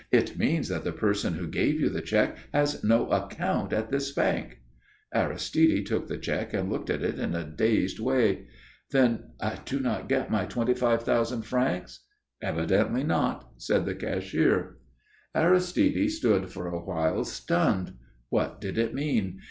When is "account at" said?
3.09-3.91